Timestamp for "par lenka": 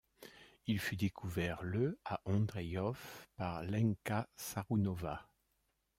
3.35-4.27